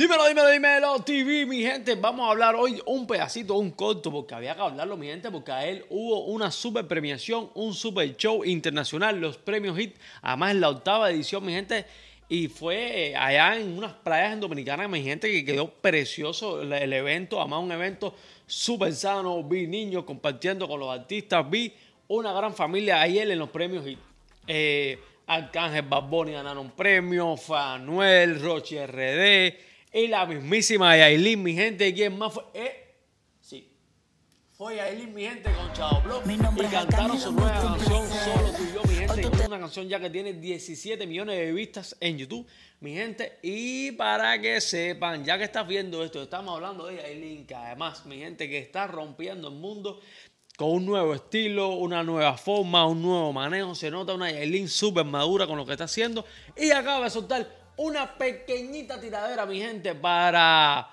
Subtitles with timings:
[0.00, 1.94] Dímelo, dímelo, dímelo, TV, mi gente.
[1.94, 5.52] Vamos a hablar hoy un pedacito, un corto, porque había que hablarlo, mi gente, porque
[5.52, 10.62] a él hubo una super premiación, un super show internacional, los premios HIT, además en
[10.62, 11.84] la octava edición, mi gente.
[12.30, 16.92] Y fue eh, allá en unas playas en Dominicana, mi gente, que quedó precioso el,
[16.94, 18.14] evento, además un evento
[18.46, 19.44] súper sano.
[19.44, 21.74] Vi niños compartiendo con los artistas, vi
[22.08, 23.98] una gran familia ayer en los premios HIT.
[24.46, 31.92] Eh, Arcángel Baboni ganaron un premio, Fanuel, Roche RD y la mismísima Yailin, mi gente.
[31.92, 32.44] ¿Quién más fue?
[32.54, 32.94] Eh,
[33.40, 33.72] sí,
[34.56, 36.24] fue Yailin, mi gente, con Chao Block.
[36.26, 39.20] Y cantaron su nueva canción, Solo tú y yo, mi gente.
[39.20, 42.46] Es una canción ya que tiene 17 millones de vistas en YouTube,
[42.80, 43.38] mi gente.
[43.42, 48.06] Y para que sepan, ya que estás viendo esto, estamos hablando de Yailin, que además,
[48.06, 50.00] mi gente, que está rompiendo el mundo
[50.56, 53.74] con un nuevo estilo, una nueva forma, un nuevo manejo.
[53.74, 56.24] Se nota una Yailin súper madura con lo que está haciendo.
[56.56, 60.90] Y acaba de soltar una pequeñita tiradera, mi gente, para...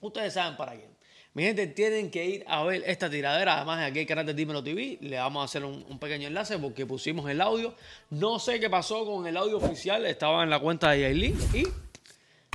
[0.00, 0.96] Ustedes saben para quién.
[1.34, 3.56] Mi gente, tienen que ir a ver esta tiradera.
[3.56, 4.96] Además, aquí el canal de Dímelo TV.
[5.02, 7.74] Le vamos a hacer un, pequeño enlace porque pusimos el audio.
[8.08, 10.06] No sé qué pasó con el audio oficial.
[10.06, 11.64] Estaba en la cuenta de Yailin y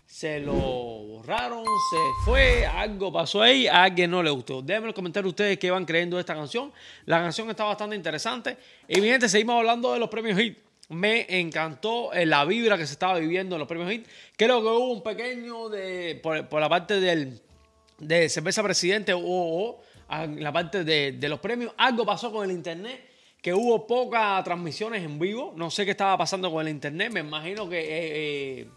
[0.07, 4.63] se lo borraron, se fue, algo pasó ahí, a alguien no le gustó.
[4.63, 6.73] Déjenme los comentarios ustedes que van creyendo de esta canción.
[7.05, 8.57] La canción está bastante interesante.
[8.87, 10.70] Y mi gente, seguimos hablando de los premios HIT.
[10.91, 14.05] Me encantó eh, la vibra que se estaba viviendo en los premios HIT.
[14.35, 17.41] Creo que hubo un pequeño de por, la parte del
[17.97, 21.73] de cerveza presidente o, en la parte de, los premios.
[21.77, 23.09] Algo pasó con el internet
[23.41, 25.53] que hubo pocas transmisiones en vivo.
[25.55, 27.09] No sé qué estaba pasando con el internet.
[27.13, 28.67] Me imagino que eh, eh,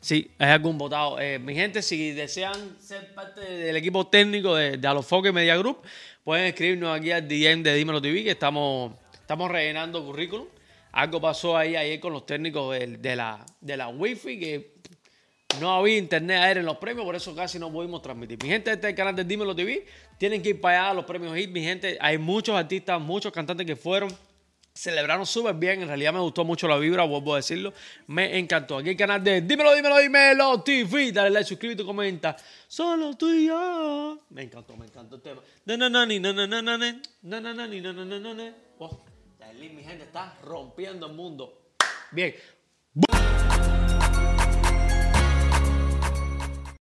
[0.00, 1.18] Sí, hay algún votado.
[1.40, 5.82] Mi gente, si desean ser parte del equipo técnico de, de Alofoque Media Group,
[6.24, 10.46] pueden escribirnos aquí al DM de Dímelo TV, que estamos, estamos rellenando currículum.
[10.92, 14.74] Algo pasó ahí ayer con los técnicos de, la, de la Wi-Fi, que
[15.60, 18.42] no había internet aéreo en los premios, por eso casi no pudimos transmitir.
[18.42, 19.86] Mi gente, este es el canal de Dímelo TV.
[20.18, 21.50] Tienen que ir para allá a los premios HIT.
[21.50, 24.10] Mi gente, hay muchos artistas, muchos cantantes que fueron
[24.72, 25.82] celebraron súper bien.
[25.82, 27.72] En realidad me gustó mucho la vibra, vuelvo a decirlo.
[28.06, 28.78] Me encantó.
[28.78, 31.12] Aquí el canal de Dímelo, Dímelo, Dímelo TV.
[31.12, 32.36] Dale like, suscríbete comenta.
[32.66, 34.18] Solo tú y yo.
[34.30, 35.42] Me encantó, me encantó el tema.
[39.50, 41.72] Oh, mi gente está rompiendo el mundo.
[42.12, 42.34] Bien.